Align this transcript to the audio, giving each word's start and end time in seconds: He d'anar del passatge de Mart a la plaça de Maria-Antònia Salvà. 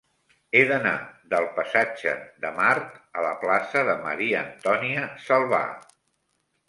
He 0.59 0.61
d'anar 0.69 0.93
del 1.33 1.49
passatge 1.59 2.13
de 2.45 2.51
Mart 2.61 2.95
a 3.21 3.25
la 3.29 3.35
plaça 3.45 3.87
de 3.91 3.95
Maria-Antònia 4.09 5.05
Salvà. 5.27 5.65